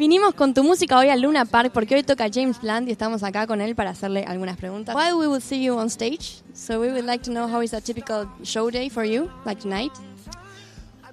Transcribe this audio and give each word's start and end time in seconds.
Vinimos 0.00 0.32
con 0.32 0.54
tu 0.54 0.64
música 0.64 0.96
hoy 0.96 1.10
al 1.10 1.20
Luna 1.20 1.44
Park 1.44 1.72
porque 1.74 1.94
hoy 1.94 2.02
toca 2.02 2.30
James 2.32 2.58
Blunt 2.58 2.88
y 2.88 2.90
estamos 2.90 3.22
acá 3.22 3.46
con 3.46 3.60
él 3.60 3.74
para 3.74 3.90
hacerle 3.90 4.24
algunas 4.26 4.56
preguntas. 4.56 4.96
Why 4.96 5.12
we 5.12 5.28
will 5.28 5.42
see 5.42 5.62
you 5.62 5.76
on 5.78 5.90
stage? 5.90 6.40
So 6.54 6.80
we 6.80 6.90
would 6.90 7.04
like 7.04 7.22
to 7.24 7.30
know 7.30 7.46
how 7.46 7.60
is 7.60 7.74
a 7.74 7.82
typical 7.82 8.26
show 8.42 8.70
day 8.70 8.88
for 8.88 9.04
you, 9.04 9.30
like 9.44 9.60
tonight? 9.60 9.92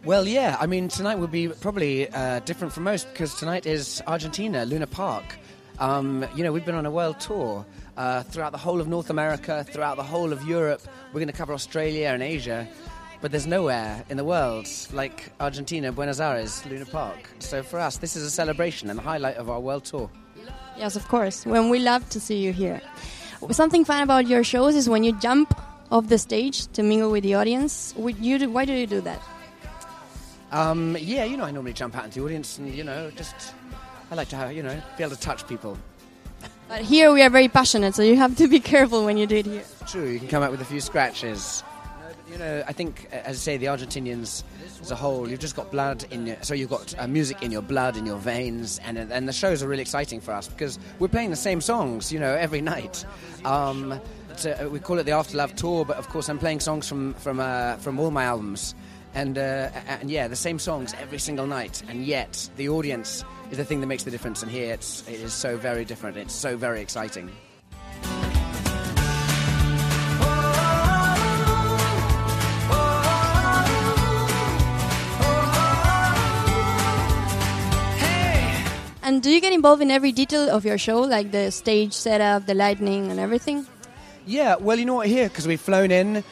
Well, 0.06 0.26
yeah. 0.26 0.56
I 0.58 0.68
mean, 0.68 0.88
tonight 0.88 1.20
will 1.20 1.28
be 1.28 1.50
probably 1.50 2.10
uh, 2.12 2.40
different 2.46 2.72
from 2.72 2.86
most 2.86 3.10
because 3.12 3.36
tonight 3.36 3.66
is 3.66 4.02
Argentina, 4.08 4.64
Luna 4.64 4.88
Park. 4.88 5.38
Um, 5.80 6.26
you 6.34 6.46
know, 6.46 6.54
we've 6.54 6.66
been 6.66 6.76
on 6.76 6.86
a 6.86 6.92
world 6.92 7.20
tour 7.20 7.66
uh, 7.98 8.24
throughout 8.24 8.54
the 8.54 8.58
whole 8.58 8.80
of 8.80 8.88
North 8.88 9.10
America, 9.10 9.66
throughout 9.70 9.98
the 9.98 10.04
whole 10.04 10.32
of 10.32 10.46
Europe. 10.46 10.82
We're 11.12 11.20
going 11.20 11.28
to 11.28 11.38
cover 11.38 11.54
Australia 11.54 12.08
and 12.08 12.24
Asia. 12.24 12.66
But 13.20 13.32
there's 13.32 13.48
nowhere 13.48 14.04
in 14.10 14.18
the 14.18 14.24
world 14.24 14.68
like 14.94 15.32
Argentina, 15.40 15.92
Buenos 15.92 16.20
Aires, 16.20 16.64
Luna 16.68 16.86
Park. 16.86 17.30
So 17.40 17.64
for 17.64 17.80
us, 17.80 17.98
this 17.98 18.16
is 18.16 18.24
a 18.24 18.30
celebration 18.30 18.90
and 18.90 19.00
the 19.00 19.04
highlight 19.04 19.38
of 19.38 19.50
our 19.50 19.60
world 19.60 19.86
tour. 19.86 20.10
Yes, 20.78 20.96
of 20.96 21.08
course. 21.08 21.46
When 21.46 21.70
we 21.70 21.80
love 21.80 22.08
to 22.10 22.20
see 22.20 22.38
you 22.38 22.54
here. 22.54 22.82
Something 23.52 23.86
fun 23.86 24.04
about 24.04 24.28
your 24.28 24.44
shows 24.44 24.76
is 24.76 24.88
when 24.88 25.04
you 25.04 25.14
jump 25.20 25.60
off 25.92 26.08
the 26.08 26.18
stage 26.18 26.68
to 26.74 26.84
mingle 26.84 27.12
with 27.12 27.24
the 27.24 27.34
audience. 27.36 27.94
Would 27.98 28.18
you 28.18 28.38
do, 28.38 28.50
why 28.50 28.66
do 28.66 28.74
you 28.74 28.86
do 28.86 29.02
that? 29.02 29.22
Um, 30.52 30.96
yeah, 31.00 31.24
you 31.24 31.38
know, 31.38 31.44
I 31.44 31.52
normally 31.52 31.74
jump 31.74 31.96
out 31.98 32.06
into 32.06 32.20
the 32.20 32.26
audience 32.26 32.58
and, 32.58 32.74
you 32.74 32.84
know, 32.84 33.12
just, 33.12 33.54
I 34.12 34.16
like 34.16 34.30
to 34.30 34.36
have, 34.36 34.54
you 34.54 34.64
know, 34.64 34.80
be 34.98 35.04
able 35.04 35.16
to 35.16 35.22
touch 35.22 35.48
people. 35.48 35.78
But 36.70 36.82
here 36.82 37.12
we 37.14 37.22
are 37.22 37.30
very 37.30 37.48
passionate, 37.48 37.96
so 37.96 38.04
you 38.04 38.18
have 38.18 38.36
to 38.38 38.48
be 38.48 38.60
careful 38.74 39.06
when 39.06 39.18
you 39.18 39.26
do 39.26 39.38
it 39.38 39.46
here. 39.46 39.64
True, 39.88 40.06
you 40.06 40.20
can 40.20 40.28
come 40.28 40.44
out 40.44 40.52
with 40.52 40.62
a 40.62 40.66
few 40.66 40.82
scratches. 40.82 41.64
You 42.30 42.38
know, 42.38 42.64
I 42.68 42.74
think, 42.74 43.08
as 43.12 43.38
I 43.38 43.40
say, 43.40 43.58
the 43.58 43.68
Argentinians 43.68 44.44
as 44.82 44.92
a 44.92 44.96
whole, 44.96 45.30
you've 45.30 45.40
just 45.40 45.56
got 45.56 45.72
blood 45.72 46.06
in 46.12 46.28
your, 46.28 46.38
so 46.42 46.54
you've 46.54 46.70
got 46.70 46.94
uh, 47.00 47.08
music 47.08 47.42
in 47.42 47.52
your 47.52 47.62
blood, 47.62 47.96
in 47.96 48.06
your 48.06 48.18
veins, 48.18 48.80
and 48.86 48.98
and 48.98 49.28
the 49.28 49.34
shows 49.34 49.64
are 49.64 49.68
really 49.68 49.82
exciting 49.82 50.20
for 50.20 50.34
us 50.34 50.48
because 50.48 50.78
we're 51.00 51.08
playing 51.08 51.30
the 51.30 51.38
same 51.38 51.62
songs, 51.62 52.12
you 52.12 52.20
know, 52.20 52.34
every 52.36 52.60
night. 52.60 53.06
Um, 53.46 54.02
so 54.36 54.70
we 54.70 54.80
call 54.80 55.00
it 55.00 55.04
the 55.04 55.12
Afterlove 55.12 55.56
tour, 55.56 55.86
but 55.86 55.98
of 55.98 56.10
course 56.10 56.28
I'm 56.28 56.38
playing 56.38 56.60
songs 56.60 56.88
from 56.88 57.14
from 57.16 57.40
uh, 57.40 57.78
from 57.78 57.98
all 57.98 58.12
my 58.12 58.26
albums, 58.26 58.76
and 59.14 59.38
uh, 59.38 59.70
and 59.88 60.12
yeah, 60.12 60.28
the 60.28 60.36
same 60.36 60.60
songs 60.60 60.94
every 61.00 61.20
single 61.20 61.48
night, 61.48 61.82
and 61.88 62.06
yet 62.06 62.50
the 62.58 62.68
audience 62.68 63.24
is 63.52 63.58
the 63.58 63.66
thing 63.66 63.80
that 63.80 63.88
makes 63.88 64.04
the 64.04 64.12
difference. 64.12 64.44
And 64.44 64.52
here 64.52 64.74
it's 64.74 65.08
it 65.08 65.22
is 65.22 65.34
so 65.34 65.56
very 65.56 65.86
different. 65.86 66.18
It's 66.18 66.36
so 66.36 66.58
very 66.58 66.82
exciting. 66.82 67.32
Do 79.28 79.34
you 79.34 79.42
get 79.42 79.52
involved 79.52 79.82
in 79.82 79.92
every 79.92 80.14
detail 80.14 80.50
of 80.50 80.64
your 80.64 80.78
show, 80.78 81.02
like 81.02 81.32
the 81.32 81.52
stage 81.52 81.92
setup, 81.92 82.46
the 82.46 82.54
lighting, 82.54 83.12
and 83.12 83.20
everything? 83.20 83.68
Yeah, 84.26 84.56
well, 84.56 84.80
you 84.80 84.86
know 84.86 84.94
what, 84.94 85.08
here, 85.08 85.28
because 85.28 85.46
we've 85.46 85.60
flown 85.60 85.92
in, 85.92 86.24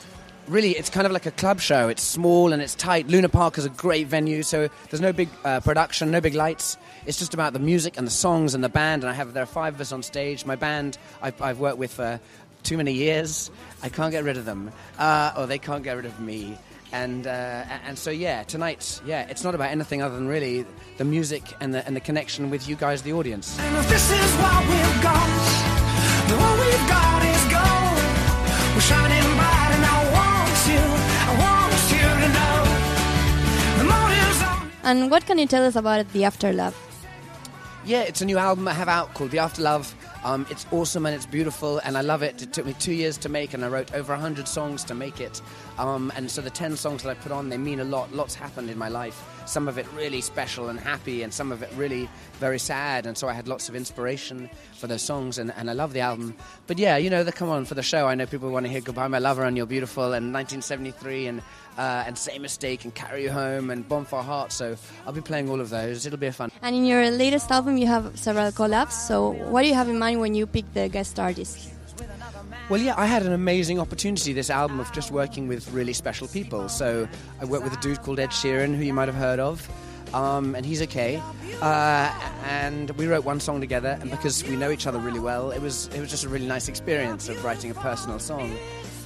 really, 0.48 0.72
it's 0.72 0.90
kind 0.90 1.06
of 1.06 1.12
like 1.12 1.26
a 1.26 1.32
club 1.32 1.60
show. 1.60 1.90
It's 1.90 2.02
small 2.02 2.54
and 2.54 2.62
it's 2.62 2.74
tight. 2.74 3.10
Luna 3.10 3.28
Park 3.28 3.58
is 3.58 3.66
a 3.66 3.70
great 3.70 4.08
venue, 4.08 4.44
so 4.44 4.70
there's 4.90 5.02
no 5.02 5.12
big 5.12 5.28
uh, 5.44 5.60
production, 5.60 6.10
no 6.10 6.22
big 6.22 6.36
lights. 6.36 6.78
It's 7.06 7.20
just 7.20 7.34
about 7.34 7.52
the 7.52 7.60
music 7.60 7.98
and 7.98 8.08
the 8.08 8.12
songs 8.12 8.56
and 8.56 8.64
the 8.64 8.70
band. 8.70 9.04
And 9.04 9.10
I 9.10 9.14
have 9.14 9.34
there 9.34 9.44
are 9.44 9.46
five 9.46 9.76
of 9.76 9.82
us 9.82 9.92
on 9.92 10.02
stage. 10.02 10.46
My 10.46 10.56
band, 10.56 10.98
I've, 11.22 11.42
I've 11.42 11.60
worked 11.60 11.78
with 11.78 11.92
for 11.94 12.22
too 12.64 12.78
many 12.78 12.94
years. 12.94 13.52
I 13.84 13.90
can't 13.90 14.12
get 14.12 14.24
rid 14.24 14.38
of 14.38 14.46
them, 14.46 14.72
uh, 14.98 15.34
or 15.38 15.48
they 15.48 15.60
can't 15.60 15.84
get 15.84 15.98
rid 15.98 16.06
of 16.06 16.18
me. 16.22 16.58
And 16.96 17.28
uh, 17.28 17.66
and 17.88 18.00
so 18.00 18.10
yeah, 18.10 18.44
tonight, 18.44 19.02
yeah, 19.06 19.28
it's 19.32 19.44
not 19.44 19.54
about 19.54 19.70
anything 19.70 20.02
other 20.02 20.16
than 20.16 20.30
really 20.30 20.66
the 20.98 21.04
music 21.04 21.44
and 21.60 21.74
the 21.74 21.86
and 21.86 21.94
the 21.94 22.00
connection 22.00 22.50
with 22.50 22.70
you 22.70 22.78
guys, 22.78 23.02
the 23.02 23.12
audience. 23.12 23.60
And 23.60 23.76
if 23.76 23.90
this 23.90 24.10
is 24.10 24.32
what 24.44 24.62
we've 24.72 25.02
got, 25.04 25.30
then 26.28 26.38
what 26.40 26.56
we've 26.64 26.88
got 26.88 27.20
is 27.34 27.44
gold. 27.52 28.00
We're 28.74 28.88
shining 28.94 29.28
bright, 29.40 29.72
and 29.76 29.84
I 29.96 29.98
want 30.16 30.56
you, 30.72 30.84
I 31.30 31.34
want 31.44 31.84
you 31.96 32.08
to 32.24 32.30
know 32.38 32.58
the 33.80 33.86
motive's 33.96 34.42
on. 34.52 34.72
And 34.90 35.12
what 35.12 35.26
can 35.26 35.38
you 35.38 35.48
tell 35.48 35.66
us 35.66 35.76
about 35.76 36.08
the 36.14 36.22
Afterlove? 36.22 36.76
Yeah, 37.84 38.04
it's 38.04 38.22
a 38.22 38.26
new 38.26 38.38
album 38.38 38.70
I 38.70 38.74
have 38.74 38.88
out 38.88 39.14
called 39.14 39.32
The 39.32 39.38
Afterlove. 39.38 39.94
Um, 40.26 40.48
it's 40.50 40.66
awesome 40.72 41.06
and 41.06 41.14
it's 41.14 41.28
beautiful, 41.28 41.78
and 41.78 41.96
I 41.96 42.02
love 42.02 42.24
it. 42.24 42.42
It 42.42 42.52
took 42.52 42.66
me 42.66 42.74
two 42.74 42.94
years 42.94 43.16
to 43.20 43.30
make, 43.30 43.54
and 43.54 43.64
I 43.64 43.68
wrote 43.68 43.94
over 43.94 44.12
100 44.12 44.48
songs 44.48 44.84
to 44.86 44.96
make 44.96 45.22
it. 45.22 45.40
Um, 45.78 46.12
and 46.16 46.32
so 46.32 46.42
the 46.42 46.50
10 46.50 46.78
songs 46.78 47.04
that 47.04 47.12
I 47.12 47.14
put 47.14 47.32
on, 47.32 47.50
they 47.50 47.60
mean 47.60 47.80
a 47.80 47.84
lot. 47.84 48.12
Lots 48.12 48.34
happened 48.34 48.72
in 48.72 48.78
my 48.80 48.90
life. 48.90 49.24
Some 49.46 49.68
of 49.68 49.78
it 49.78 49.86
really 49.94 50.22
special 50.22 50.70
and 50.70 50.80
happy, 50.80 51.22
and 51.22 51.32
some 51.32 51.52
of 51.52 51.62
it 51.62 51.70
really 51.76 52.10
very 52.40 52.58
sad. 52.58 53.06
And 53.06 53.16
so 53.16 53.28
I 53.28 53.34
had 53.34 53.48
lots 53.48 53.70
of 53.70 53.76
inspiration 53.76 54.50
for 54.74 54.88
those 54.88 55.04
songs, 55.04 55.38
and, 55.38 55.54
and 55.58 55.70
I 55.70 55.74
love 55.74 55.94
the 55.94 56.00
album. 56.00 56.36
But 56.66 56.80
yeah, 56.80 56.98
you 56.98 57.12
know, 57.12 57.24
the, 57.24 57.32
come 57.32 57.50
on, 57.50 57.66
for 57.66 57.76
the 57.76 57.84
show, 57.84 58.08
I 58.08 58.16
know 58.16 58.26
people 58.26 58.50
want 58.50 58.66
to 58.66 58.72
hear 58.72 58.82
Goodbye 58.82 59.08
My 59.08 59.20
Lover 59.20 59.44
and 59.44 59.56
You're 59.56 59.68
Beautiful, 59.68 60.06
and 60.06 60.34
1973, 60.34 61.28
and, 61.28 61.42
uh, 61.78 62.04
and 62.06 62.18
Same 62.18 62.42
Mistake, 62.42 62.84
and 62.84 62.94
Carry 62.94 63.24
You 63.24 63.32
Home, 63.32 63.70
and 63.70 63.88
Bonfire 63.88 64.24
Heart. 64.24 64.52
So 64.52 64.78
I'll 65.06 65.14
be 65.14 65.22
playing 65.22 65.50
all 65.50 65.62
of 65.62 65.70
those. 65.70 66.06
It'll 66.06 66.20
be 66.20 66.28
a 66.28 66.32
fun. 66.32 66.52
And 66.62 66.76
in 66.76 66.86
your 66.86 67.10
latest 67.12 67.52
album, 67.52 67.78
you 67.78 67.88
have 67.88 68.18
several 68.18 68.52
collabs. 68.52 68.92
So 68.92 69.32
what 69.32 69.62
do 69.62 69.68
you 69.68 69.76
have 69.76 69.90
in 69.90 70.00
mind 70.00 70.20
when 70.20 70.36
you 70.36 70.48
pick 70.48 70.72
the 70.74 70.90
guest 70.90 71.20
artists? 71.20 71.72
Well, 72.68 72.82
yeah, 72.82 72.96
I 72.98 73.06
had 73.06 73.22
an 73.24 73.32
amazing 73.32 73.80
opportunity 73.80 74.34
this 74.34 74.50
album 74.50 74.80
of 74.80 74.92
just 74.92 75.12
working 75.12 75.48
with 75.48 75.72
really 75.72 75.94
special 75.94 76.28
people. 76.28 76.68
So 76.68 77.08
I 77.40 77.46
worked 77.46 77.64
with 77.64 77.74
a 77.74 77.80
dude 77.80 78.02
called 78.02 78.20
Ed 78.20 78.32
Sheeran, 78.32 78.76
who 78.76 78.84
you 78.84 78.94
might 78.94 79.08
have 79.08 79.16
heard 79.16 79.40
of, 79.40 79.70
um, 80.16 80.56
and 80.56 80.66
he's 80.66 80.82
okay. 80.82 81.22
Uh, 81.62 82.12
and 82.46 82.90
we 82.92 83.06
wrote 83.06 83.24
one 83.24 83.40
song 83.40 83.62
together, 83.62 84.00
and 84.02 84.10
because 84.10 84.44
we 84.46 84.56
know 84.56 84.72
each 84.72 84.88
other 84.88 84.98
really 84.98 85.20
well, 85.20 85.52
it 85.52 85.62
was 85.62 85.88
it 85.94 86.00
was 86.00 86.10
just 86.10 86.24
a 86.24 86.30
really 86.30 86.48
nice 86.48 86.68
experience 86.68 87.30
of 87.30 87.44
writing 87.44 87.70
a 87.70 87.76
personal 87.76 88.18
song. 88.18 88.58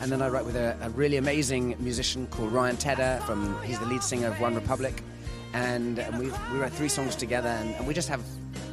And 0.01 0.11
then 0.11 0.21
I 0.21 0.29
write 0.29 0.45
with 0.45 0.55
a, 0.55 0.77
a 0.81 0.89
really 0.91 1.17
amazing 1.17 1.75
musician 1.79 2.27
called 2.27 2.51
Ryan 2.53 2.77
Tedder. 2.77 3.21
From 3.25 3.61
he's 3.63 3.79
the 3.79 3.85
lead 3.85 4.01
singer 4.01 4.27
of 4.27 4.35
OneRepublic, 4.35 5.01
and, 5.53 5.99
and 5.99 6.17
we 6.17 6.31
we 6.53 6.59
wrote 6.59 6.71
three 6.71 6.87
songs 6.87 7.15
together, 7.15 7.49
and, 7.49 7.75
and 7.75 7.85
we 7.85 7.93
just 7.93 8.07
have 8.07 8.23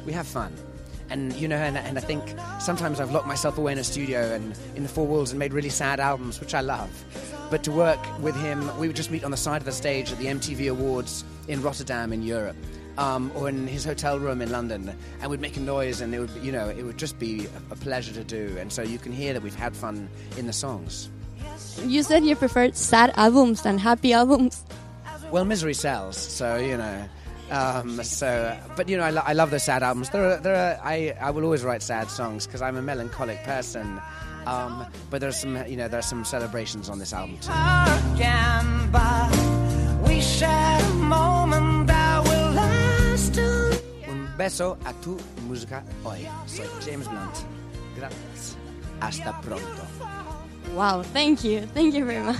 we 0.05 0.13
have 0.13 0.25
fun. 0.25 0.53
And 1.09 1.33
you 1.33 1.47
know 1.47 1.55
and, 1.55 1.77
and 1.77 1.97
i 1.97 2.01
think 2.01 2.21
sometimes 2.59 2.99
i've 2.99 3.11
locked 3.11 3.27
myself 3.27 3.57
away 3.57 3.71
in 3.71 3.77
a 3.77 3.83
studio 3.83 4.33
and 4.33 4.57
in 4.75 4.83
the 4.83 4.89
four 4.89 5.07
walls 5.07 5.31
and 5.31 5.39
made 5.39 5.53
really 5.53 5.69
sad 5.69 6.01
albums 6.01 6.41
which 6.41 6.53
i 6.53 6.59
love. 6.59 6.91
But 7.49 7.63
to 7.63 7.71
work 7.71 7.99
with 8.19 8.35
him 8.35 8.77
we 8.77 8.87
would 8.87 8.95
just 8.95 9.09
meet 9.09 9.23
on 9.23 9.31
the 9.31 9.37
side 9.37 9.61
of 9.61 9.65
the 9.65 9.71
stage 9.71 10.11
at 10.11 10.17
the 10.17 10.25
mtv 10.25 10.69
awards 10.69 11.23
in 11.47 11.61
rotterdam 11.61 12.11
in 12.11 12.23
europe 12.23 12.57
um, 12.97 13.31
or 13.35 13.47
in 13.47 13.67
his 13.67 13.85
hotel 13.85 14.19
room 14.19 14.41
in 14.41 14.51
london. 14.51 14.93
And 15.21 15.31
we'd 15.31 15.39
make 15.39 15.55
a 15.55 15.61
noise 15.61 16.01
and 16.01 16.13
it 16.13 16.19
would 16.19 16.31
you 16.41 16.51
know 16.51 16.67
it 16.67 16.83
would 16.83 16.97
just 16.97 17.17
be 17.19 17.47
a 17.71 17.75
pleasure 17.75 18.13
to 18.13 18.25
do. 18.25 18.57
And 18.59 18.71
so 18.71 18.81
you 18.81 18.97
can 18.97 19.13
hear 19.13 19.31
that 19.31 19.41
we've 19.41 19.55
had 19.55 19.77
fun 19.77 20.09
in 20.35 20.45
the 20.45 20.53
songs 20.53 21.09
You 21.85 22.03
said 22.03 22.23
you 22.25 22.35
preferred 22.35 22.75
sad 22.75 23.11
albums 23.15 23.61
than 23.61 23.77
happy 23.77 24.13
albums. 24.13 24.63
Well, 25.31 25.45
misery 25.45 25.73
sells, 25.73 26.17
so 26.17 26.55
you 26.57 26.77
know. 26.77 27.07
Um, 27.49 28.03
so, 28.03 28.57
but 28.75 28.89
you 28.89 28.97
know, 28.97 29.03
I, 29.03 29.09
lo- 29.11 29.23
I 29.25 29.33
love 29.33 29.51
the 29.51 29.59
sad 29.59 29.81
albums. 29.83 30.09
There 30.09 30.23
are, 30.31 30.37
there 30.37 30.55
are. 30.55 30.79
I, 30.83 31.15
I 31.21 31.31
will 31.31 31.43
always 31.43 31.63
write 31.63 31.81
sad 31.81 32.09
songs 32.09 32.45
because 32.45 32.61
I'm 32.61 32.75
a 32.77 32.81
melancholic 32.81 33.43
person. 33.43 34.01
Um, 34.45 34.85
but 35.09 35.19
there's 35.21 35.37
some, 35.39 35.57
you 35.67 35.75
know, 35.75 35.87
there 35.89 35.99
are 35.99 36.03
some 36.03 36.23
celebrations 36.23 36.89
on 36.89 36.99
this 36.99 37.11
album 37.13 37.37
too. 37.39 37.51
Again, 38.15 38.89
but 38.91 39.29
we 40.07 40.21
share 40.21 40.79
a 40.81 40.93
moment 40.95 41.87
that 41.87 42.23
will 42.23 42.51
last 42.53 43.33
till 43.33 43.71
Un 44.09 44.27
beso 44.37 44.77
a 44.85 44.93
tu 45.03 45.17
música 45.47 45.83
hoy. 46.03 46.27
Soy 46.47 46.65
James 46.85 47.07
Blunt. 47.07 47.45
Gracias. 47.97 48.55
Hasta 49.01 49.33
pronto. 49.41 49.83
Wow, 50.73 51.01
thank 51.01 51.43
you. 51.43 51.61
Thank 51.61 51.95
you 51.95 52.05
very 52.05 52.23
much. 52.23 52.35